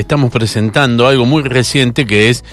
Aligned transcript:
estamos 0.00 0.30
presentando 0.30 1.06
algo 1.06 1.24
muy 1.24 1.42
reciente 1.42 2.06
que 2.06 2.28
es 2.28 2.44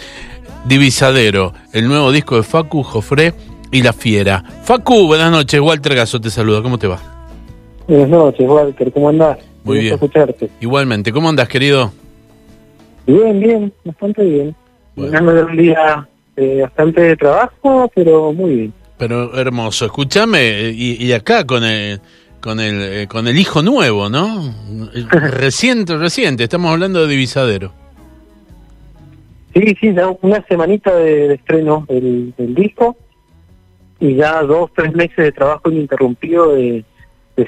Divisadero, 0.66 1.54
el 1.74 1.88
nuevo 1.88 2.12
disco 2.12 2.38
de 2.38 2.44
Facu, 2.44 2.84
Jofré 2.84 3.34
y 3.72 3.82
La 3.82 3.92
Fiera. 3.92 4.44
Facu, 4.64 5.08
buenas 5.08 5.30
noches, 5.32 5.60
Walter 5.60 5.96
Gaso 5.96 6.22
te 6.22 6.30
saluda, 6.30 6.62
¿cómo 6.62 6.78
te 6.78 6.88
va? 6.88 7.00
Buenas 7.88 8.10
noches, 8.10 8.48
Walter, 8.48 8.92
¿cómo 8.94 9.10
andás? 9.10 9.40
Muy 9.64 9.80
bien. 9.80 9.94
escucharte. 9.96 10.50
Igualmente, 10.62 11.12
¿cómo 11.12 11.30
andas, 11.30 11.48
querido? 11.50 11.92
Bien, 13.06 13.40
bien, 13.40 13.74
bastante 13.84 14.24
bien. 14.24 14.56
Bueno. 14.96 15.34
de 15.34 15.44
un 15.44 15.58
día 15.58 16.08
eh, 16.38 16.60
bastante 16.62 17.02
de 17.02 17.18
trabajo, 17.18 17.92
pero 17.94 18.32
muy 18.32 18.56
bien. 18.56 18.74
Pero 18.98 19.38
hermoso, 19.38 19.86
escúchame, 19.86 20.70
y, 20.72 21.12
acá 21.12 21.46
con 21.46 21.64
el, 21.66 22.00
con 22.44 22.60
el, 22.60 22.82
eh, 22.82 23.08
con 23.08 23.28
el 23.28 23.40
hijo 23.40 23.64
nuevo, 23.64 24.10
¿no? 24.10 24.54
reciente, 25.10 25.96
reciente, 25.96 26.44
estamos 26.44 26.72
hablando 26.72 27.02
de 27.02 27.08
Divisadero. 27.08 27.72
Sí, 29.54 29.78
sí, 29.80 29.94
ya 29.94 30.10
una 30.22 30.46
semanita 30.48 30.94
de, 30.94 31.36
estreno 31.36 31.86
del, 31.88 32.34
disco 32.38 32.98
y 34.00 34.16
ya 34.16 34.42
dos, 34.42 34.72
tres 34.76 34.94
meses 34.94 35.16
de 35.16 35.32
trabajo 35.32 35.72
ininterrumpido 35.72 36.54
de, 36.54 36.84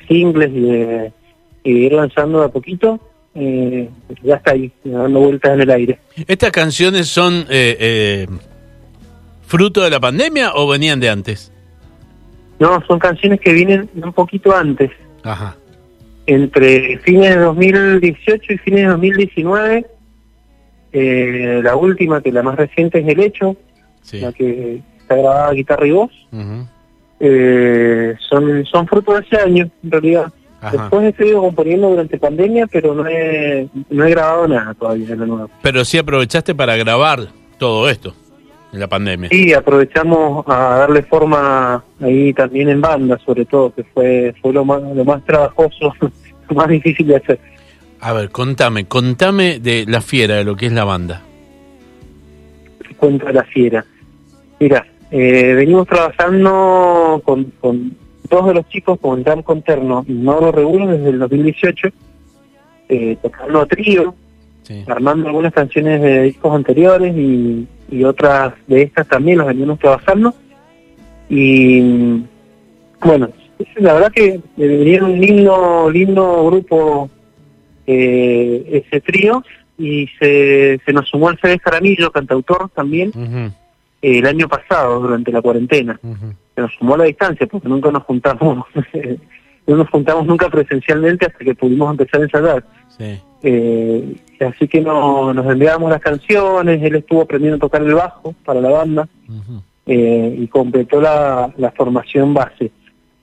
singles 0.08 0.52
y 0.54 0.62
de, 0.62 1.12
ir 1.66 1.92
lanzando 1.92 2.40
de 2.40 2.46
a 2.46 2.50
poquito. 2.50 3.00
Eh, 3.38 3.90
ya 4.24 4.36
está 4.36 4.52
ahí, 4.52 4.72
dando 4.86 5.20
vueltas 5.20 5.52
en 5.56 5.62
el 5.62 5.70
aire. 5.72 6.00
¿Estas 6.26 6.52
canciones 6.52 7.10
son 7.10 7.46
eh, 7.50 7.76
eh, 7.80 8.28
fruto 9.46 9.84
de 9.84 9.90
la 9.90 10.00
pandemia 10.00 10.54
o 10.54 10.70
venían 10.70 11.02
de 11.02 11.10
antes? 11.10 11.52
No, 12.60 12.82
son 12.88 13.00
canciones 13.00 13.40
que 13.40 13.54
vienen 13.54 13.90
un 13.96 14.14
poquito 14.14 14.56
antes. 14.56 14.92
Ajá. 15.24 15.56
Entre 16.28 16.98
fines 17.00 17.36
de 17.36 17.42
2018 17.42 18.54
y 18.54 18.58
fines 18.58 18.82
de 18.82 18.88
2019 18.88 19.86
eh, 20.98 21.60
la 21.62 21.76
última, 21.76 22.22
que 22.22 22.32
la 22.32 22.42
más 22.42 22.56
reciente 22.56 23.00
es 23.00 23.08
El 23.08 23.20
Hecho, 23.20 23.58
la 24.14 24.32
que 24.32 24.82
está 24.98 25.16
grabada 25.16 25.52
guitarra 25.52 25.86
y 25.86 25.92
voz. 25.92 26.12
eh, 27.20 28.16
son, 28.30 28.66
son 28.66 28.88
fruto 28.88 29.14
de 29.14 29.20
ese 29.20 29.36
año, 29.42 29.70
en 29.84 29.92
realidad. 29.92 30.32
Después 30.72 31.14
he 31.14 31.18
seguido 31.18 31.42
componiendo 31.42 31.90
durante 31.90 32.18
pandemia, 32.18 32.66
pero 32.68 32.96
no 32.96 33.06
he, 33.08 33.68
no 33.90 34.06
he 34.06 34.10
grabado 34.10 34.48
nada 34.48 34.74
todavía 34.74 35.08
de 35.08 35.18
nuevo. 35.18 35.50
Pero 35.62 35.84
sí 35.84 35.98
aprovechaste 35.98 36.56
para 36.56 36.78
grabar 36.78 37.28
todo 37.60 37.90
esto 37.90 38.16
en 38.76 38.82
la 38.82 38.88
pandemia. 38.88 39.30
Sí, 39.30 39.54
aprovechamos 39.54 40.46
a 40.48 40.78
darle 40.78 41.02
forma 41.04 41.84
ahí 42.02 42.34
también 42.34 42.70
en 42.70 42.82
banda, 42.82 43.18
sobre 43.26 43.46
todo, 43.46 43.74
que 43.74 43.84
fue, 43.84 44.36
fue 44.42 44.54
lo, 44.54 44.66
más, 44.66 44.82
lo 44.82 45.04
más 45.04 45.24
trabajoso, 45.26 45.94
lo 46.50 46.56
más 46.56 46.68
difícil 46.68 47.08
de 47.08 47.16
hacer. 47.16 47.40
A 48.02 48.14
ver, 48.14 48.30
contame, 48.30 48.86
contame 48.86 49.60
de 49.60 49.86
La 49.88 50.02
Fiera, 50.02 50.36
de 50.36 50.44
lo 50.44 50.56
que 50.56 50.68
es 50.68 50.74
la 50.74 50.84
banda. 50.84 51.22
Cuento 52.98 53.26
de 53.26 53.34
La 53.34 53.44
Fiera. 53.46 53.86
Mira, 54.60 54.86
eh, 55.10 55.54
venimos 55.54 55.88
trabajando 55.88 57.22
con, 57.26 57.46
con 57.60 57.96
dos 58.30 58.48
de 58.48 58.54
los 58.54 58.68
chicos, 58.70 59.00
con 59.00 59.24
Dan 59.24 59.42
Conterno 59.42 60.04
y 60.08 60.14
Mauro 60.14 60.52
Regulo 60.52 60.88
desde 60.88 61.10
el 61.10 61.20
2018, 61.20 61.88
eh, 62.90 63.18
tocando 63.22 63.62
a 63.62 63.66
armando 64.88 65.28
algunas 65.28 65.54
canciones 65.54 66.02
de 66.02 66.24
discos 66.24 66.56
anteriores 66.56 67.16
y, 67.16 67.68
y 67.90 68.04
otras 68.04 68.54
de 68.68 68.84
estas 68.84 69.08
también 69.08 69.38
los 69.38 69.48
venimos 69.48 69.80
trabajando. 69.80 70.34
Y 71.30 72.24
bueno, 73.04 73.30
la 73.76 73.94
verdad 73.94 74.12
que 74.12 74.40
venía 74.58 75.04
un 75.04 75.20
lindo, 75.20 75.90
lindo 75.90 76.46
grupo 76.48 77.10
eh, 77.88 78.84
ese 78.86 79.02
trío 79.02 79.44
y 79.78 80.08
se, 80.20 80.80
se 80.86 80.94
nos 80.94 81.08
sumó 81.10 81.30
Alfredo 81.30 81.58
Jaramillo, 81.64 82.12
cantautor 82.12 82.70
también, 82.70 83.12
eh, 84.02 84.20
el 84.20 84.26
año 84.26 84.48
pasado 84.48 85.00
durante 85.00 85.32
la 85.32 85.42
cuarentena. 85.42 86.00
Se 86.56 86.62
nos 86.62 86.74
sumó 86.74 86.96
a 86.96 87.00
la 87.00 87.04
distancia 87.06 87.48
porque 87.48 87.68
nunca 87.68 87.92
nos 87.92 88.04
juntamos, 88.04 88.66
no 89.68 89.76
nos 89.76 89.90
juntamos 89.90 90.26
nunca 90.26 90.50
presencialmente 90.50 91.26
hasta 91.26 91.40
que 91.40 91.56
pudimos 91.56 91.92
empezar 91.92 92.22
a 92.22 92.24
ensayar. 92.24 92.66
Eh, 93.48 94.16
así 94.40 94.68
que 94.68 94.82
no, 94.82 95.32
nos 95.32 95.46
enviábamos 95.46 95.92
las 95.92 96.02
canciones, 96.02 96.82
él 96.82 96.96
estuvo 96.96 97.22
aprendiendo 97.22 97.58
a 97.58 97.60
tocar 97.60 97.84
el 97.84 97.94
bajo 97.94 98.34
para 98.44 98.60
la 98.60 98.70
banda 98.70 99.08
eh, 99.86 100.36
y 100.40 100.48
completó 100.48 101.00
la, 101.00 101.54
la 101.56 101.72
formación 101.72 102.34
base. 102.34 102.72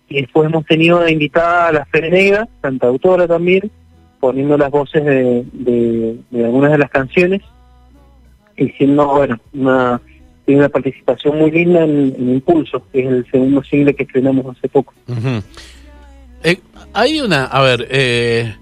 Y 0.09 0.21
después 0.21 0.49
hemos 0.49 0.65
tenido 0.65 1.01
de 1.01 1.11
invitada 1.11 1.67
a 1.67 1.73
la 1.73 1.85
Fere 1.87 2.09
Negra, 2.09 2.47
cantautora 2.61 3.27
también, 3.27 3.69
poniendo 4.21 4.57
las 4.57 4.71
voces 4.71 5.05
de, 5.05 5.45
de, 6.31 6.45
algunas 6.45 6.71
de 6.71 6.79
las 6.79 6.91
canciones 6.91 7.43
y 8.57 8.69
siendo, 8.69 9.09
bueno, 9.09 9.41
una, 9.53 10.01
tiene 10.45 10.61
una 10.61 10.69
participación 10.69 11.37
muy 11.37 11.51
linda 11.51 11.83
en, 11.83 12.31
Impulso, 12.31 12.85
que 12.93 13.01
es 13.01 13.07
el 13.09 13.27
segundo 13.29 13.65
single 13.65 13.95
que 13.97 14.05
estrenamos 14.05 14.57
hace 14.57 14.69
poco. 14.69 14.95
Eh, 16.45 16.61
hay 16.93 17.21
una, 17.21 17.47
a 17.47 17.61
ver, 17.63 17.89
eh, 17.91 18.55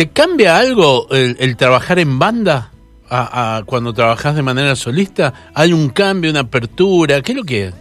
¿te 0.00 0.08
cambia 0.08 0.56
algo 0.56 1.08
el, 1.10 1.56
trabajar 1.58 1.98
en 1.98 2.18
banda 2.18 2.70
a, 3.10 3.62
cuando 3.66 3.92
trabajas 3.92 4.34
de 4.34 4.40
manera 4.40 4.74
solista? 4.74 5.34
¿Hay 5.52 5.74
un 5.74 5.90
cambio, 5.90 6.30
una 6.30 6.40
apertura? 6.40 7.20
¿Qué 7.20 7.32
es 7.32 7.36
lo 7.36 7.44
que 7.44 7.66
es? 7.66 7.74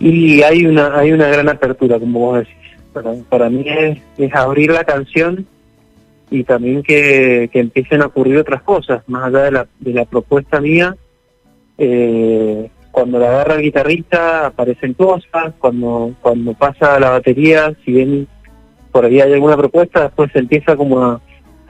Y 0.00 0.40
hay 0.40 0.64
una, 0.64 0.98
hay 0.98 1.12
una 1.12 1.28
gran 1.28 1.50
apertura, 1.50 1.98
como 2.00 2.20
vos 2.20 2.38
decís 2.38 2.54
para, 2.94 3.12
para 3.28 3.50
mí 3.50 3.66
es, 3.68 4.34
abrir 4.34 4.70
la 4.70 4.84
canción 4.84 5.46
y 6.30 6.42
también 6.42 6.82
que, 6.82 7.50
empiecen 7.52 8.00
a 8.00 8.06
ocurrir 8.06 8.38
otras 8.38 8.62
cosas, 8.62 9.06
más 9.06 9.24
allá 9.24 9.42
de 9.42 9.50
la, 9.50 9.66
de 9.78 9.92
la 9.92 10.06
propuesta 10.06 10.58
mía. 10.58 10.96
Eh, 11.76 12.70
cuando 12.90 13.18
la 13.18 13.28
agarra 13.28 13.56
el 13.56 13.62
guitarrista 13.62 14.46
aparecen 14.46 14.94
cosas, 14.94 15.52
cuando, 15.58 16.14
cuando 16.22 16.54
pasa 16.54 16.98
la 16.98 17.10
batería, 17.10 17.74
si 17.84 17.92
bien 17.92 18.26
por 18.94 19.04
ahí 19.04 19.20
hay 19.20 19.32
alguna 19.32 19.56
propuesta, 19.56 20.04
después 20.04 20.30
se 20.30 20.38
empieza 20.38 20.76
como 20.76 21.02
a, 21.02 21.20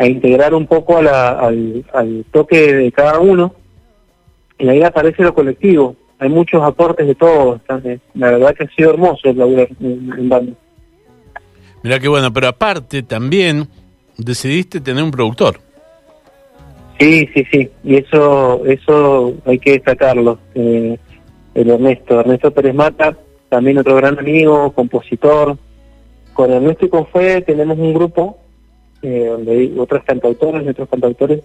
integrar 0.07 0.53
un 0.53 0.67
poco 0.67 0.99
al, 0.99 1.83
al, 1.95 2.25
toque 2.31 2.75
de 2.75 2.93
cada 2.93 3.19
uno, 3.19 3.55
y 4.59 4.69
ahí 4.69 4.83
aparece 4.83 5.23
lo 5.23 5.33
colectivo. 5.33 5.97
Hay 6.19 6.29
muchos 6.29 6.63
aportes 6.63 7.07
de 7.07 7.15
todos. 7.15 7.63
La 8.13 8.31
verdad 8.31 8.55
que 8.55 8.65
ha 8.65 8.69
sido 8.77 8.91
hermoso 8.91 9.31
el 9.31 9.39
laburar 9.39 9.69
en 9.81 10.29
banda. 10.29 10.53
Mira 11.83 11.99
qué 11.99 12.09
bueno, 12.09 12.31
pero 12.31 12.49
aparte 12.49 13.03
también 13.03 13.69
decidiste 14.19 14.83
tener 14.83 15.03
un 15.03 15.11
productor. 15.11 15.61
Sí, 17.01 17.27
sí, 17.35 17.47
sí, 17.51 17.71
y 17.85 17.97
eso 17.97 18.67
eso 18.67 19.33
hay 19.47 19.59
que 19.59 19.73
destacarlo. 19.73 20.39
Eh, 20.55 20.99
el 21.55 21.71
Ernesto, 21.71 22.21
Ernesto 22.21 22.51
Pérez 22.51 22.75
Mata, 22.75 23.17
también 23.49 23.79
otro 23.79 23.97
gran 23.97 24.19
amigo, 24.19 24.73
compositor. 24.73 25.57
Con 26.35 26.53
Ernesto 26.53 26.87
y 26.87 26.89
con 26.89 27.07
tenemos 27.47 27.79
un 27.79 27.95
grupo, 27.95 28.37
eh, 29.03 29.27
donde 29.31 29.53
hay 29.53 29.75
otras 29.79 30.05
cantautoras 30.05 30.65
y 30.65 30.69
otros 30.69 30.89
cantautores, 30.89 31.43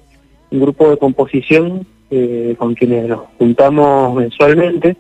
un 0.52 0.60
grupo 0.60 0.90
de 0.90 0.98
composición 0.98 1.86
eh, 2.12 2.56
con 2.58 2.74
quienes 2.74 3.08
nos 3.08 3.22
juntamos 3.38 4.16
mensualmente 4.16 4.98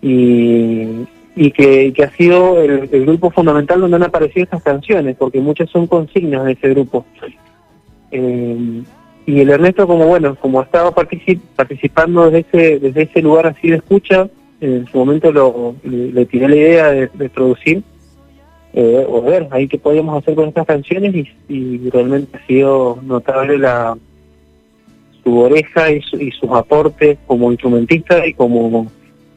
y, 0.00 1.06
que, 1.52 1.92
ha 2.04 2.16
sido 2.16 2.60
el, 2.62 2.88
grupo 3.04 3.30
fundamental 3.30 3.80
donde 3.80 3.96
han 3.96 4.04
aparecido 4.04 4.44
estas 4.44 4.62
canciones, 4.62 5.16
porque 5.16 5.40
muchas 5.40 5.68
son 5.70 5.86
consignas 5.86 6.44
de 6.44 6.52
ese 6.52 6.68
grupo. 6.68 7.04
Eh, 8.10 8.82
y 9.26 9.40
el 9.40 9.50
Ernesto, 9.50 9.86
como 9.86 10.06
bueno, 10.06 10.36
como 10.36 10.60
ha 10.60 10.64
estado 10.64 10.92
participando 10.92 12.30
desde 12.30 13.02
ese, 13.02 13.22
lugar 13.22 13.46
así 13.46 13.70
de 13.70 13.76
escucha, 13.76 14.28
en 14.60 14.86
su 14.86 14.98
momento 14.98 15.32
le, 15.82 16.26
tiré 16.26 16.48
la 16.48 16.56
idea 16.56 16.90
de, 16.90 17.28
producir, 17.30 17.82
eh, 18.74 19.06
o 19.08 19.22
ver 19.22 19.48
ahí 19.50 19.68
qué 19.68 19.78
podíamos 19.78 20.20
hacer 20.20 20.34
con 20.34 20.48
estas 20.48 20.66
canciones, 20.66 21.14
y, 21.48 21.88
realmente 21.90 22.36
ha 22.36 22.46
sido 22.46 22.98
notable 23.02 23.58
la 23.58 23.96
su 25.22 25.38
oreja 25.38 25.90
y, 25.90 26.02
y 26.20 26.30
sus 26.32 26.50
aportes 26.50 27.16
como 27.26 27.50
instrumentista 27.50 28.26
y 28.26 28.34
como 28.34 28.90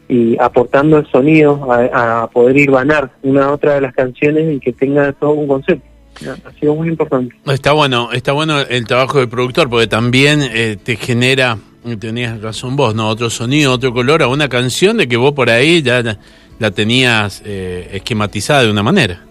y 0.09 0.37
aportando 0.39 0.97
el 0.97 1.07
sonido 1.11 1.67
a, 1.71 2.29
poder 2.31 2.57
ir 2.57 2.71
ganar 2.71 3.11
una 3.23 3.51
otra 3.51 3.75
de 3.75 3.81
las 3.81 3.93
canciones 3.93 4.55
y 4.55 4.59
que 4.59 4.73
tenga 4.73 5.11
todo 5.13 5.31
un 5.31 5.47
concepto. 5.47 5.85
Ha 6.25 6.59
sido 6.59 6.73
muy 6.73 6.87
importante. 6.87 7.35
Está 7.45 7.73
bueno, 7.73 8.11
está 8.11 8.31
bueno 8.31 8.61
el 8.61 8.87
trabajo 8.87 9.19
del 9.19 9.29
productor 9.29 9.69
porque 9.69 9.87
también 9.87 10.41
eh, 10.41 10.77
te 10.81 10.95
genera, 10.95 11.59
tenías 11.99 12.41
razón 12.41 12.75
vos, 12.75 12.95
¿no? 12.95 13.07
Otro 13.07 13.29
sonido, 13.29 13.73
otro 13.73 13.93
color 13.93 14.23
a 14.23 14.27
una 14.27 14.49
canción 14.49 14.97
de 14.97 15.07
que 15.07 15.17
vos 15.17 15.33
por 15.33 15.51
ahí 15.51 15.83
ya 15.83 16.17
la, 16.57 16.71
tenías 16.71 17.43
eh, 17.45 17.89
esquematizada 17.93 18.63
de 18.63 18.71
una 18.71 18.81
manera. 18.81 19.26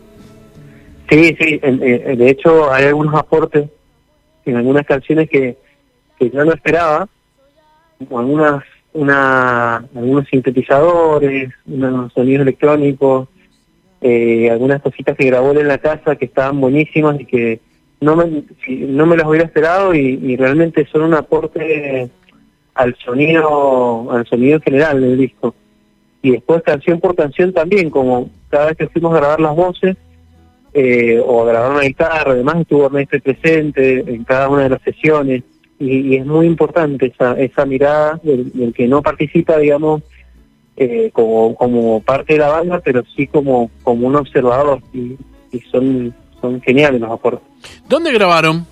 Sí, 1.08 1.36
sí, 1.38 1.58
de 1.58 2.30
hecho 2.30 2.72
hay 2.72 2.86
algunos 2.86 3.14
aportes 3.14 3.68
en 4.44 4.56
algunas 4.56 4.86
canciones 4.86 5.28
que, 5.28 5.56
que 6.18 6.30
yo 6.30 6.44
no 6.44 6.52
esperaba, 6.52 7.08
algunas 8.10 8.64
una, 8.96 9.76
algunos 9.76 10.26
sintetizadores, 10.28 11.50
unos 11.66 12.12
sonidos 12.12 12.42
electrónicos, 12.42 13.28
eh, 14.00 14.50
algunas 14.50 14.82
cositas 14.82 15.16
que 15.16 15.26
grabó 15.26 15.52
en 15.52 15.68
la 15.68 15.78
casa 15.78 16.16
que 16.16 16.24
estaban 16.24 16.60
buenísimas 16.60 17.20
y 17.20 17.26
que 17.26 17.60
no 18.00 18.16
me, 18.16 18.44
no 18.68 19.06
me 19.06 19.16
las 19.16 19.26
hubiera 19.26 19.46
esperado 19.46 19.94
y, 19.94 20.36
realmente 20.36 20.86
son 20.86 21.02
un 21.02 21.14
aporte 21.14 22.10
al 22.74 22.96
sonido, 22.96 24.10
al 24.10 24.26
sonido 24.26 24.60
general 24.60 25.00
del 25.00 25.18
disco. 25.18 25.54
Y 26.22 26.32
después 26.32 26.62
canción 26.62 27.00
por 27.00 27.14
canción 27.14 27.52
también, 27.52 27.90
como 27.90 28.30
cada 28.48 28.66
vez 28.66 28.76
que 28.76 28.88
fuimos 28.88 29.14
a 29.14 29.18
grabar 29.18 29.40
las 29.40 29.54
voces, 29.54 29.96
eh, 30.78 31.18
o 31.24 31.42
a 31.42 31.46
grabar 31.46 31.70
una 31.70 31.80
guitarra, 31.80 32.32
además 32.32 32.56
estuvo 32.60 32.84
Ernesto 32.84 33.18
presente 33.20 34.00
en 34.00 34.24
cada 34.24 34.50
una 34.50 34.64
de 34.64 34.68
las 34.68 34.82
sesiones, 34.82 35.42
y, 35.78 36.16
es 36.16 36.26
muy 36.26 36.46
importante 36.46 37.06
esa, 37.06 37.32
esa 37.40 37.64
mirada 37.64 38.20
del, 38.22 38.74
que 38.74 38.86
no 38.86 39.00
participa, 39.00 39.56
digamos, 39.56 40.02
eh, 40.76 41.10
como, 41.14 41.54
como 41.54 42.00
parte 42.02 42.34
de 42.34 42.40
la 42.40 42.48
banda, 42.48 42.80
pero 42.84 43.02
sí 43.16 43.26
como, 43.26 43.70
como 43.82 44.06
un 44.06 44.16
observador, 44.16 44.80
y, 44.92 45.16
y 45.50 45.60
son 45.72 46.14
son 46.40 46.60
geniales 46.60 47.00
los 47.00 47.10
aportes. 47.10 47.48
¿Dónde 47.88 48.12
grabaron? 48.12 48.66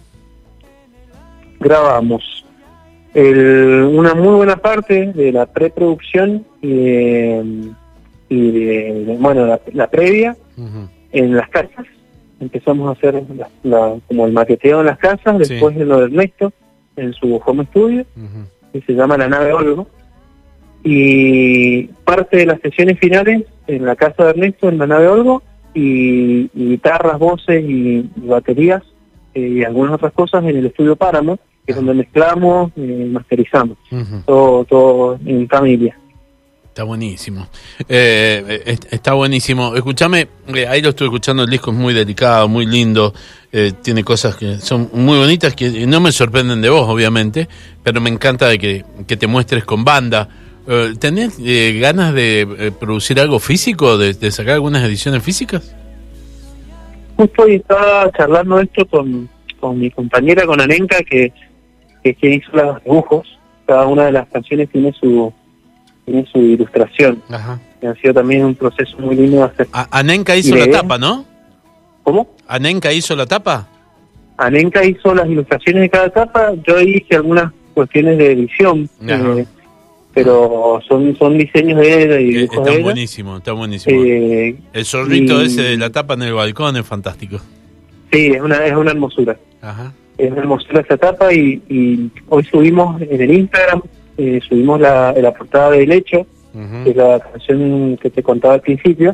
Grabamos 1.59 2.45
una 3.15 4.12
muy 4.15 4.35
buena 4.35 4.56
parte 4.56 5.12
de 5.15 5.33
la 5.33 5.47
preproducción 5.47 6.45
y 6.61 7.71
y 8.29 9.17
bueno, 9.17 9.59
la, 9.73 9.87
previa 9.89 10.37
en 11.12 11.37
las 11.37 11.49
casas. 11.49 11.87
Empezamos 12.44 12.88
a 12.88 12.93
hacer 12.93 13.23
como 14.06 14.26
el 14.26 14.32
maqueteo 14.32 14.81
en 14.81 14.87
las 14.87 14.99
casas, 14.99 15.38
después 15.38 15.75
de 15.76 15.85
lo 15.85 15.99
de 15.99 16.05
Ernesto 16.05 16.52
en 16.96 17.12
su 17.14 17.41
home 17.44 17.64
studio, 17.67 18.05
que 18.73 18.81
se 18.82 18.93
llama 18.93 19.17
La 19.17 19.29
Nave 19.29 19.52
Olgo. 19.52 19.87
Y 20.82 21.85
parte 22.05 22.37
de 22.37 22.46
las 22.46 22.61
sesiones 22.61 22.99
finales 22.99 23.44
en 23.67 23.87
la 23.87 23.96
casa 23.96 24.25
de 24.25 24.31
Ernesto, 24.31 24.69
en 24.69 24.79
La 24.79 24.87
Nave 24.87 25.08
Olgo, 25.08 25.43
y, 25.73 26.49
guitarras, 26.55 27.19
voces 27.19 27.64
y, 27.67 28.08
baterías 28.17 28.82
eh, 29.35 29.41
y 29.41 29.64
algunas 29.64 29.94
otras 29.94 30.12
cosas 30.12 30.44
en 30.44 30.56
el 30.56 30.67
estudio 30.67 30.96
Páramo, 30.96 31.38
que 31.64 31.73
es 31.73 31.76
donde 31.76 31.94
mezclamos 31.94 32.70
y 32.76 32.82
eh, 32.82 33.08
masterizamos, 33.11 33.79
todo, 34.26 34.64
todo 34.64 35.19
en 35.25 35.49
familia. 35.49 35.99
Está 36.75 36.82
buenísimo. 36.82 37.47
Eh, 37.88 38.76
está 38.91 39.12
buenísimo. 39.12 39.76
Escúchame, 39.76 40.26
ahí 40.69 40.82
lo 40.82 40.88
estoy 40.88 41.06
escuchando, 41.06 41.44
el 41.44 41.50
disco 41.50 41.71
es 41.71 41.76
muy 41.76 41.94
delicado, 41.94 42.49
muy 42.49 42.67
lindo, 42.67 43.15
tiene 43.81 44.03
cosas 44.03 44.35
que 44.35 44.59
son 44.59 44.91
muy 44.93 45.17
bonitas, 45.17 45.55
que 45.55 45.87
no 45.87 46.00
me 46.00 46.11
sorprenden 46.11 46.61
de 46.61 46.71
vos, 46.71 46.88
obviamente, 46.88 47.49
pero 47.85 48.00
me 48.00 48.11
encanta 48.11 48.49
de 48.49 48.59
que, 48.59 48.85
que 49.06 49.17
te 49.17 49.29
muestres 49.29 49.65
con 49.65 49.85
banda. 49.85 50.29
Eh, 50.67 50.94
¿Tenés 50.99 51.38
eh, 51.38 51.79
ganas 51.79 52.12
de 52.12 52.41
eh, 52.41 52.73
producir 52.73 53.20
algo 53.20 53.38
físico, 53.38 53.97
de, 53.97 54.31
sacar 54.32 54.55
algunas 54.55 54.82
ediciones 54.82 55.23
físicas? 55.23 55.77
Justo 57.17 57.47
estaba 57.47 58.11
charlando 58.11 58.59
esto 58.59 58.85
con, 58.87 59.29
con 59.61 59.79
mi 59.79 59.93
compañera, 59.93 60.44
con 60.44 60.61
Anenka, 60.61 60.99
que, 61.09 61.32
que, 62.03 62.17
hizo 62.20 62.50
los 62.53 62.82
dibujos. 62.82 63.38
Cada 63.65 63.87
una 63.87 64.06
de 64.06 64.12
las 64.12 64.29
canciones 64.29 64.69
tiene 64.70 64.93
su 64.99 65.32
tiene 66.05 66.27
su 66.31 66.39
ilustración. 66.39 67.23
Ajá. 67.29 67.61
ha 67.83 67.95
sido 67.95 68.15
también 68.15 68.45
un 68.45 68.55
proceso 68.55 68.99
muy 68.99 69.17
lindo 69.17 69.39
de 69.39 69.43
hacer. 69.45 69.69
Anenka 69.91 70.37
hizo 70.37 70.55
la 70.56 70.71
tapa, 70.71 70.99
¿no? 70.99 71.25
¿Cómo? 72.03 72.29
¿Anenka 72.47 72.93
hizo 72.93 73.17
la 73.17 73.27
tapa? 73.27 73.69
Anenka 74.37 74.85
hizo 74.85 75.15
las 75.15 75.29
ilustraciones 75.29 75.83
de 75.83 75.91
cada 75.91 76.11
tapa. 76.11 76.53
Yo 76.67 76.81
hice 76.81 77.17
algunas 77.17 77.53
cuestiones 77.75 78.19
de 78.19 78.33
edición 78.33 78.89
pero 80.15 80.81
son 80.87 81.17
son 81.17 81.37
diseños 81.37 81.79
de 81.81 82.05
ella 82.05 82.21
y 82.21 82.45
está 82.45 82.79
buenísimo 82.81 83.37
está 83.39 83.53
buenísimo 83.53 84.03
eh, 84.05 84.56
el 84.73 84.85
zorrito 84.85 85.41
ese 85.41 85.62
de 85.62 85.77
la 85.77 85.91
tapa 85.91 86.15
en 86.15 86.23
el 86.23 86.33
balcón 86.33 86.77
es 86.77 86.87
fantástico 86.87 87.39
sí 88.12 88.27
es 88.29 88.41
una 88.41 88.65
es 88.65 88.75
una 88.75 88.93
hermosura 88.93 89.37
Ajá. 89.61 89.93
es 90.17 90.31
una 90.31 90.43
hermosura 90.43 90.83
esa 90.83 90.97
tapa 90.97 91.35
y, 91.35 91.61
y 91.69 92.11
hoy 92.29 92.45
subimos 92.45 93.03
en 93.03 93.21
el 93.21 93.33
Instagram 93.33 93.83
eh, 94.16 94.40
subimos 94.49 94.81
la, 94.81 95.12
la 95.12 95.32
portada 95.32 95.70
del 95.70 95.93
hecho 95.93 96.26
que 96.84 96.90
es 96.90 96.96
la 96.96 97.19
canción 97.19 97.96
que 97.96 98.11
te 98.11 98.22
contaba 98.22 98.55
al 98.55 98.61
principio 98.61 99.12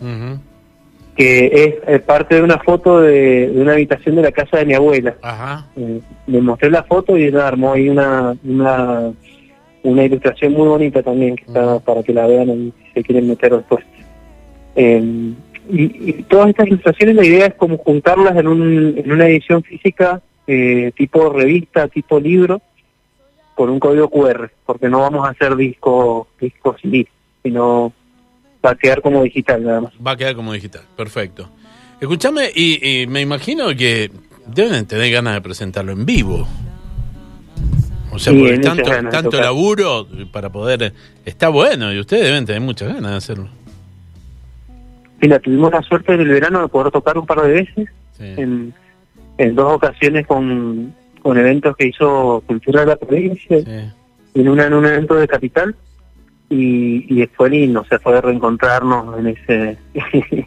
que 1.16 1.80
es, 1.86 2.02
parte 2.02 2.36
de 2.36 2.42
una 2.42 2.58
foto 2.58 3.00
de, 3.00 3.50
una 3.54 3.72
habitación 3.72 4.16
de 4.16 4.22
la 4.22 4.32
casa 4.32 4.58
de 4.58 4.66
mi 4.66 4.74
abuela 4.74 5.16
Ajá. 5.22 5.66
Eh, 5.76 6.00
le 6.26 6.40
mostré 6.40 6.70
la 6.70 6.82
foto 6.82 7.16
y 7.16 7.24
ella 7.24 7.48
armó 7.48 7.72
ahí 7.72 7.88
una 7.88 8.36
una 8.44 9.12
una 9.82 10.04
ilustración 10.04 10.52
muy 10.52 10.68
bonita 10.68 11.02
también 11.02 11.36
que 11.36 11.44
está 11.44 11.78
para 11.80 12.02
que 12.02 12.12
la 12.12 12.26
vean 12.26 12.50
y 12.50 12.72
se 12.94 13.02
quieren 13.02 13.28
meter 13.28 13.56
después. 13.56 13.84
Em, 14.74 15.34
y, 15.68 16.12
todas 16.24 16.48
estas 16.48 16.66
ilustraciones 16.66 17.16
la 17.16 17.24
idea 17.24 17.46
es 17.46 17.54
como 17.54 17.78
juntarlas 17.78 18.36
en, 18.36 18.48
un, 18.48 18.94
en 18.96 19.12
una 19.12 19.28
edición 19.28 19.62
física 19.62 20.20
eh, 20.46 20.92
tipo 20.96 21.30
revista, 21.32 21.88
tipo 21.88 22.18
libro, 22.18 22.60
con 23.60 23.68
un 23.68 23.78
código 23.78 24.08
QR, 24.08 24.50
porque 24.64 24.88
no 24.88 25.00
vamos 25.00 25.26
a 25.26 25.32
hacer 25.32 25.54
disco, 25.54 26.28
disco 26.40 26.74
CD, 26.80 27.06
sino 27.42 27.92
va 28.64 28.70
a 28.70 28.74
quedar 28.74 29.02
como 29.02 29.22
digital 29.22 29.62
nada 29.62 29.82
más. 29.82 29.92
Va 29.94 30.12
a 30.12 30.16
quedar 30.16 30.34
como 30.34 30.54
digital, 30.54 30.80
perfecto. 30.96 31.46
Escúchame, 32.00 32.50
y, 32.54 33.02
y 33.02 33.06
me 33.06 33.20
imagino 33.20 33.66
que 33.76 34.10
deben 34.46 34.86
tener 34.86 35.12
ganas 35.12 35.34
de 35.34 35.42
presentarlo 35.42 35.92
en 35.92 36.06
vivo. 36.06 36.48
O 38.10 38.18
sea, 38.18 38.32
porque 38.32 38.60
tanto, 38.60 38.90
tanto 39.10 39.38
laburo 39.38 40.06
para 40.32 40.48
poder... 40.48 40.94
Está 41.26 41.50
bueno 41.50 41.92
y 41.92 42.00
ustedes 42.00 42.24
deben 42.24 42.46
tener 42.46 42.62
muchas 42.62 42.88
ganas 42.88 43.10
de 43.10 43.16
hacerlo. 43.18 43.48
Mira, 45.20 45.38
tuvimos 45.38 45.70
la 45.70 45.82
suerte 45.82 46.14
en 46.14 46.20
el 46.22 46.28
verano 46.28 46.62
de 46.62 46.68
poder 46.68 46.90
tocar 46.90 47.18
un 47.18 47.26
par 47.26 47.42
de 47.42 47.50
veces, 47.50 47.88
en, 48.20 48.72
en 49.36 49.54
dos 49.54 49.74
ocasiones 49.74 50.26
con, 50.26 50.94
con 51.22 51.38
eventos 51.38 51.76
que 51.76 51.88
hizo 51.88 52.42
Cultura 52.46 52.80
de 52.80 52.86
la 52.86 52.96
Provincia, 52.96 53.58
en, 54.34 54.48
una, 54.48 54.66
en 54.66 54.74
un 54.74 54.86
evento 54.86 55.14
de 55.14 55.28
Capital, 55.28 55.74
y, 56.48 57.22
y 57.22 57.26
fue 57.28 57.50
lindo, 57.50 57.80
o 57.80 57.84
sea, 57.84 57.98
fue 58.00 58.20
reencontrarnos 58.20 59.18
en 59.18 59.26
ese 59.28 59.78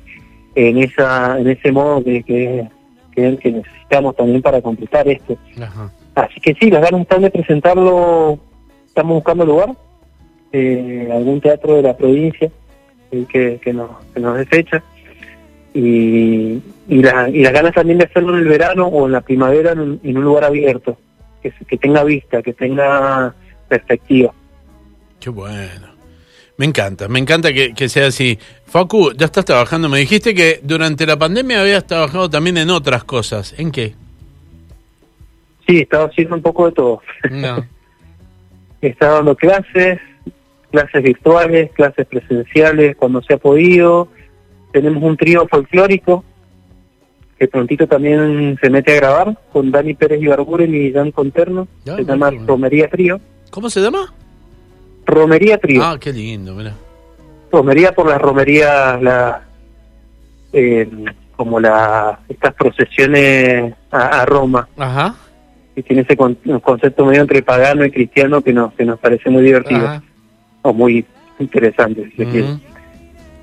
en 0.55 0.77
esa 0.77 1.39
en 1.39 1.47
ese 1.47 1.71
modo 1.71 2.03
que, 2.03 2.21
que, 2.23 2.67
que, 3.15 3.37
que 3.37 3.51
necesitamos 3.51 4.15
también 4.15 4.41
para 4.41 4.61
completar 4.61 5.07
esto. 5.07 5.37
Ajá. 5.61 5.91
Así 6.15 6.39
que 6.41 6.53
sí, 6.55 6.69
las 6.69 6.81
ganas 6.81 7.01
están 7.01 7.21
de 7.21 7.31
presentarlo, 7.31 8.37
estamos 8.85 9.15
buscando 9.15 9.45
lugar, 9.45 9.69
eh, 10.51 11.09
algún 11.11 11.41
teatro 11.41 11.75
de 11.75 11.81
la 11.81 11.97
provincia 11.97 12.51
eh, 13.11 13.25
que, 13.27 13.59
que, 13.63 13.73
nos, 13.73 13.89
que 14.13 14.19
nos 14.19 14.37
dé 14.37 14.45
fecha. 14.45 14.83
Y, 15.73 16.61
y, 16.87 17.01
la, 17.01 17.29
y 17.29 17.41
las 17.41 17.53
ganas 17.53 17.73
también 17.73 17.97
de 17.97 18.05
hacerlo 18.05 18.33
en 18.33 18.43
el 18.43 18.47
verano 18.47 18.85
o 18.87 19.07
en 19.07 19.11
la 19.11 19.21
primavera 19.21 19.71
en 19.71 19.99
un, 20.17 20.23
lugar 20.23 20.43
abierto, 20.43 20.97
que, 21.41 21.51
que 21.67 21.77
tenga 21.77 22.03
vista, 22.03 22.41
que 22.41 22.53
tenga 22.53 23.33
perspectiva. 23.67 24.33
Qué 25.19 25.29
bueno. 25.29 25.93
Me 26.57 26.65
encanta, 26.65 27.07
me 27.07 27.17
encanta 27.17 27.51
que, 27.51 27.73
que, 27.73 27.89
sea 27.89 28.07
así. 28.07 28.37
Facu, 28.65 29.13
ya 29.13 29.25
estás 29.25 29.45
trabajando. 29.45 29.89
Me 29.89 29.97
dijiste 29.99 30.35
que 30.35 30.59
durante 30.61 31.05
la 31.07 31.17
pandemia 31.17 31.61
habías 31.61 31.87
trabajado 31.87 32.29
también 32.29 32.57
en 32.57 32.69
otras 32.69 33.03
cosas. 33.03 33.55
¿En 33.57 33.71
qué? 33.71 33.95
Sí, 35.67 35.77
he 35.79 35.81
estado 35.81 36.05
haciendo 36.05 36.35
un 36.35 36.41
poco 36.41 36.67
de 36.67 36.71
todo. 36.73 37.01
No. 37.31 37.65
he 38.81 38.87
estado 38.87 39.15
dando 39.15 39.35
clases, 39.35 39.99
clases 40.71 41.03
virtuales, 41.03 41.71
clases 41.71 42.05
presenciales 42.05 42.95
cuando 42.95 43.21
se 43.23 43.33
ha 43.33 43.37
podido. 43.37 44.09
Tenemos 44.73 45.01
un 45.01 45.15
trío 45.15 45.47
folclórico 45.47 46.25
que 47.39 47.47
prontito 47.47 47.87
también 47.87 48.57
se 48.61 48.69
mete 48.69 48.91
a 48.91 48.95
grabar 48.95 49.37
con 49.53 49.71
Dani 49.71 49.93
Pérez 49.93 50.21
Ibarburen 50.21 50.75
y 50.75 50.91
Dan 50.91 51.11
Conterno. 51.11 51.69
se 51.85 52.03
llama 52.03 52.29
Romería 52.45 52.89
Trío. 52.89 53.21
¿Cómo 53.49 53.69
se 53.69 53.79
llama? 53.79 54.13
Romería 55.05 55.57
Trío. 55.57 55.81
Ah, 55.81 55.97
qué 55.97 56.11
lindo, 56.11 56.53
mira. 56.53 56.73
Romería 57.51 57.93
por 57.93 58.09
las 58.09 58.21
romerías, 58.21 59.01
la, 59.01 59.43
eh, 60.51 60.89
como 61.37 61.61
la 61.61 62.19
estas 62.27 62.53
procesiones 62.55 63.73
a, 63.91 64.21
a 64.21 64.25
Roma. 64.25 64.67
Ajá 64.75 65.15
y 65.75 65.81
tiene 65.83 66.03
ese 66.03 66.15
concepto 66.15 67.05
medio 67.05 67.21
entre 67.21 67.41
pagano 67.41 67.85
y 67.85 67.91
cristiano 67.91 68.41
que 68.41 68.53
nos, 68.53 68.73
que 68.73 68.85
nos 68.85 68.99
parece 68.99 69.29
muy 69.29 69.43
divertido 69.43 70.01
o 70.61 70.73
muy 70.73 71.05
interesante, 71.39 72.11
si 72.15 72.25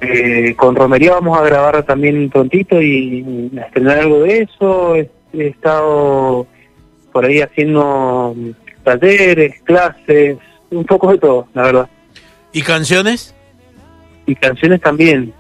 eh, 0.01 0.55
con 0.57 0.75
Romería 0.77 1.13
vamos 1.13 1.39
a 1.39 1.43
grabar 1.43 1.83
también 1.85 2.31
prontito 2.31 2.81
y, 2.81 3.51
a 3.59 3.67
estrenar 3.67 3.99
algo 3.99 4.21
de 4.21 4.39
eso. 4.43 4.97
He, 4.97 5.11
estado 5.33 6.47
por 7.13 7.25
ahí 7.25 7.41
haciendo 7.41 8.35
talleres, 8.83 9.61
clases, 9.63 10.39
un 10.71 10.85
poco 10.85 11.13
de 11.13 11.19
todo, 11.19 11.47
la 11.55 11.63
verdad. 11.63 11.89
¿Y 12.53 12.63
canciones? 12.63 13.35
Y 14.27 14.35
canciones 14.35 14.81
también. 14.81 15.33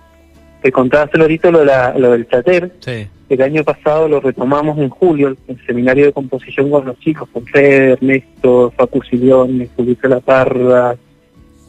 Te 0.62 0.70
contaba 0.70 1.04
hace 1.04 1.20
ahorita 1.20 1.50
lo, 1.50 1.60
de 1.60 1.64
la, 1.64 1.98
lo 1.98 2.12
del 2.12 2.28
chater. 2.28 2.72
Sí 2.80 3.08
el 3.30 3.42
año 3.42 3.62
pasado 3.62 4.08
lo 4.08 4.18
retomamos 4.18 4.76
en 4.78 4.88
julio, 4.88 5.36
el 5.46 5.64
seminario 5.64 6.06
de 6.06 6.12
composición 6.12 6.68
con 6.68 6.84
los 6.84 6.98
chicos, 6.98 7.28
con 7.32 7.46
Fede, 7.46 7.92
Ernesto, 7.92 8.72
Facu 8.76 9.00
Silione, 9.04 9.68
Julita 9.76 10.08
La 10.08 10.18
Parra, 10.18 10.96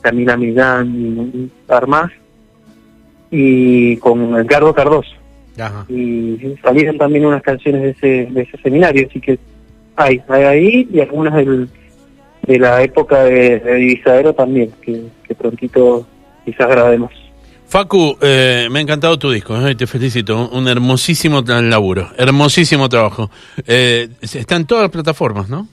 Camila 0.01 0.35
Millán, 0.37 0.87
y 0.87 1.51
más, 1.87 2.11
y 3.31 3.97
con 3.97 4.35
Edgardo 4.35 4.73
Cardoso, 4.73 5.15
y 5.89 6.37
salieron 6.61 6.97
también 6.97 7.25
unas 7.25 7.41
canciones 7.41 7.81
de 7.81 7.89
ese, 7.91 8.31
de 8.31 8.41
ese 8.41 8.57
seminario, 8.57 9.07
así 9.09 9.19
que 9.19 9.39
hay, 9.95 10.21
hay 10.27 10.43
ahí 10.43 10.89
y 10.93 10.99
algunas 10.99 11.33
del, 11.35 11.69
de 12.43 12.59
la 12.59 12.83
época 12.83 13.23
de, 13.23 13.59
de 13.59 13.75
Divisadero 13.75 14.33
también, 14.33 14.71
que, 14.81 15.03
que 15.27 15.33
prontito 15.33 16.05
quizás 16.45 16.67
grabemos. 16.67 17.11
Facu, 17.67 18.17
eh, 18.19 18.67
me 18.69 18.79
ha 18.79 18.81
encantado 18.81 19.17
tu 19.17 19.31
disco, 19.31 19.55
eh, 19.65 19.75
te 19.75 19.87
felicito, 19.87 20.49
un 20.49 20.67
hermosísimo 20.67 21.41
laburo, 21.41 22.09
hermosísimo 22.17 22.89
trabajo. 22.89 23.31
Eh, 23.65 24.09
está 24.21 24.57
en 24.57 24.65
todas 24.65 24.83
las 24.83 24.91
plataformas, 24.91 25.47
¿no? 25.47 25.69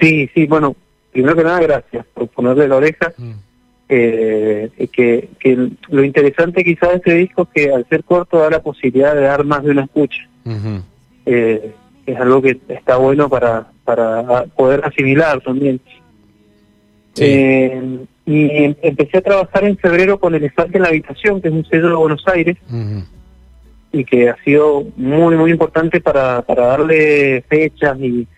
Sí, 0.00 0.28
sí, 0.34 0.46
bueno, 0.46 0.74
primero 1.12 1.36
que 1.36 1.44
nada, 1.44 1.60
gracias 1.60 2.04
por 2.12 2.26
ponerle 2.28 2.66
la 2.66 2.76
oreja. 2.76 3.12
Mm. 3.16 3.30
Eh, 3.92 4.70
que, 4.92 5.30
que 5.40 5.68
lo 5.88 6.04
interesante 6.04 6.62
quizás 6.62 6.90
de 6.90 6.96
este 6.96 7.14
disco 7.14 7.42
es 7.42 7.48
que 7.52 7.72
al 7.72 7.84
ser 7.88 8.04
corto 8.04 8.38
da 8.38 8.48
la 8.48 8.62
posibilidad 8.62 9.16
de 9.16 9.22
dar 9.22 9.44
más 9.44 9.64
de 9.64 9.72
una 9.72 9.82
escucha. 9.82 10.28
eh, 11.26 11.72
es 12.06 12.16
algo 12.16 12.40
que 12.40 12.60
está 12.68 12.98
bueno 12.98 13.28
para, 13.28 13.66
para 13.84 14.44
poder 14.44 14.84
asimilar 14.84 15.40
también. 15.40 15.80
Eh, 17.18 17.98
y 18.26 18.50
em, 18.50 18.76
empecé 18.80 19.18
a 19.18 19.22
trabajar 19.22 19.64
en 19.64 19.76
febrero 19.76 20.20
con 20.20 20.36
Elefante 20.36 20.76
en 20.76 20.84
la 20.84 20.90
Habitación, 20.90 21.42
que 21.42 21.48
es 21.48 21.54
un 21.54 21.64
sello 21.64 21.88
de 21.88 21.94
Buenos 21.94 22.22
Aires, 22.28 22.56
y 23.92 24.04
que 24.04 24.30
ha 24.30 24.36
sido 24.44 24.84
muy, 24.96 25.36
muy 25.36 25.50
importante 25.50 26.00
para, 26.00 26.42
para 26.42 26.66
darle 26.66 27.42
fechas 27.48 27.98
y, 27.98 28.28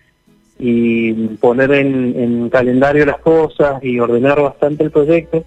y 0.65 1.11
poner 1.41 1.73
en, 1.73 2.49
calendario 2.49 3.05
las 3.05 3.19
cosas 3.19 3.83
y 3.83 3.99
ordenar 3.99 4.41
bastante 4.41 4.85
el 4.85 4.91
proyecto. 4.91 5.43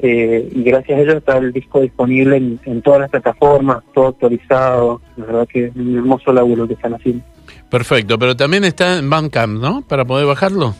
Eh, 0.00 0.48
y 0.52 0.64
gracias 0.64 0.98
a 0.98 1.02
ello 1.02 1.12
está 1.18 1.38
el 1.38 1.52
disco 1.52 1.80
disponible 1.80 2.38
en, 2.38 2.58
en, 2.64 2.82
todas 2.82 3.02
las 3.02 3.10
plataformas, 3.10 3.84
todo 3.94 4.08
actualizado. 4.08 5.00
La 5.16 5.26
verdad 5.26 5.48
que 5.48 5.66
es 5.66 5.76
un 5.76 5.96
hermoso 5.96 6.32
laburo 6.32 6.66
que 6.66 6.74
están 6.74 6.94
haciendo. 6.94 7.24
Perfecto, 7.70 8.18
pero 8.18 8.34
también 8.34 8.64
está 8.64 8.98
en 8.98 9.08
Bandcamp, 9.08 9.60
¿no? 9.60 9.82
Para 9.82 10.04
poder 10.04 10.26
bajarlo. 10.26 10.74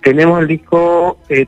Tenemos 0.00 0.40
el 0.40 0.46
disco, 0.46 1.18
eh, 1.28 1.46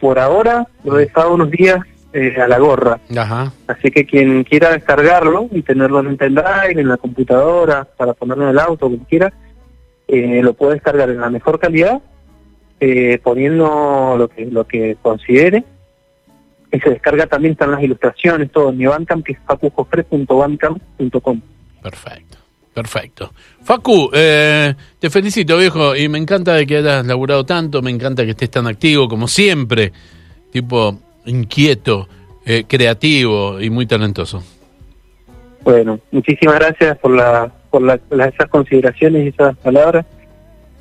por 0.00 0.18
ahora, 0.18 0.66
lo 0.82 0.98
he 0.98 1.02
dejado 1.02 1.34
unos 1.34 1.52
días 1.52 1.78
eh, 2.12 2.34
a 2.40 2.48
la 2.48 2.58
gorra. 2.58 2.98
Ajá. 3.16 3.52
Así 3.68 3.92
que 3.92 4.04
quien 4.04 4.42
quiera 4.42 4.72
descargarlo 4.72 5.46
y 5.52 5.62
tenerlo 5.62 6.00
en 6.00 6.08
un 6.08 6.16
pendrive, 6.16 6.80
en 6.80 6.88
la 6.88 6.96
computadora, 6.96 7.86
para 7.96 8.14
ponerlo 8.14 8.44
en 8.44 8.50
el 8.50 8.58
auto, 8.58 8.88
quien 8.88 9.04
quiera, 9.04 9.32
eh, 10.08 10.40
lo 10.42 10.54
puede 10.54 10.74
descargar 10.74 11.10
en 11.10 11.20
la 11.20 11.30
mejor 11.30 11.58
calidad, 11.58 12.00
eh, 12.80 13.18
poniendo 13.22 14.16
lo 14.16 14.28
que 14.28 14.46
lo 14.46 14.66
que 14.66 14.96
considere. 15.02 15.64
Y 16.72 16.80
se 16.80 16.90
descarga 16.90 17.26
también, 17.26 17.52
están 17.52 17.70
las 17.70 17.82
ilustraciones, 17.82 18.50
todo 18.50 18.70
en 18.70 18.78
mi 18.78 18.86
Bandcamp, 18.86 19.24
que 19.24 19.32
es 19.32 19.38
facujofre.bandcamp.com. 19.46 21.40
Perfecto. 21.82 22.36
Perfecto. 22.76 23.32
Facu, 23.62 24.10
eh, 24.12 24.74
te 24.98 25.08
felicito, 25.08 25.56
viejo, 25.56 25.96
y 25.96 26.10
me 26.10 26.18
encanta 26.18 26.52
de 26.52 26.66
que 26.66 26.76
hayas 26.76 27.06
laburado 27.06 27.46
tanto, 27.46 27.80
me 27.80 27.90
encanta 27.90 28.22
que 28.24 28.32
estés 28.32 28.50
tan 28.50 28.66
activo, 28.66 29.08
como 29.08 29.28
siempre, 29.28 29.92
tipo 30.52 30.98
inquieto, 31.24 32.06
eh, 32.44 32.64
creativo 32.68 33.62
y 33.62 33.70
muy 33.70 33.86
talentoso. 33.86 34.42
Bueno, 35.64 35.98
muchísimas 36.10 36.56
gracias 36.56 36.98
por, 36.98 37.16
la, 37.16 37.50
por 37.66 37.82
la, 37.82 37.98
esas 38.10 38.48
consideraciones 38.48 39.24
y 39.24 39.28
esas 39.28 39.56
palabras. 39.58 40.06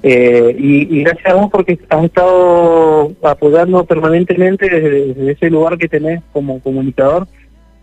Eh, 0.03 0.55
y, 0.59 1.01
gracias 1.03 1.33
a 1.33 1.35
vos 1.35 1.49
porque 1.51 1.79
has 1.89 2.03
estado 2.03 3.11
apoyando 3.23 3.83
permanentemente 3.85 4.69
desde, 4.69 5.31
ese 5.31 5.49
lugar 5.49 5.77
que 5.77 5.87
tenés 5.87 6.21
como 6.31 6.59
comunicador 6.59 7.27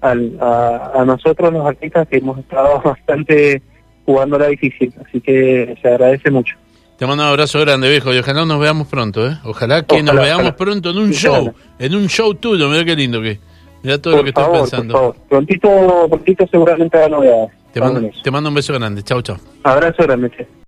al, 0.00 0.36
a, 0.40 0.92
a 0.94 1.04
nosotros 1.04 1.52
los 1.52 1.66
artistas 1.66 2.06
que 2.06 2.18
hemos 2.18 2.38
estado 2.38 2.80
bastante 2.84 3.62
la 4.06 4.48
difícil, 4.48 4.92
así 5.04 5.20
que 5.20 5.76
se 5.80 5.88
agradece 5.88 6.30
mucho. 6.30 6.56
Te 6.98 7.06
mando 7.06 7.24
un 7.24 7.30
abrazo 7.30 7.60
grande, 7.60 7.88
viejo, 7.88 8.12
y 8.12 8.18
ojalá 8.18 8.44
nos 8.44 8.60
veamos 8.60 8.86
pronto, 8.86 9.26
¿eh? 9.26 9.38
Ojalá 9.44 9.82
que 9.82 10.02
nos 10.02 10.14
veamos 10.14 10.52
pronto 10.52 10.90
en 10.90 10.98
un 10.98 11.10
show, 11.12 11.52
en 11.78 11.94
un 11.94 12.06
show 12.08 12.34
tuyo, 12.34 12.68
mira 12.68 12.84
qué 12.84 12.94
lindo 12.94 13.20
que 13.20 13.38
Mira 13.82 13.98
todo 13.98 14.18
lo 14.18 14.22
que 14.22 14.28
estoy 14.28 14.44
pensando. 14.60 14.92
Por 14.92 15.00
favor. 15.00 15.16
Prontito, 15.28 16.06
prontito 16.08 16.46
seguramente 16.46 16.98
va 16.98 17.08
novedades. 17.08 17.50
Te 17.72 17.80
mando, 17.80 18.10
te 18.22 18.30
mando 18.30 18.48
un 18.48 18.54
beso 18.54 18.72
grande, 18.74 19.02
chao, 19.02 19.22
chao. 19.22 19.38
Abrazo 19.62 20.02
grande. 20.02 20.61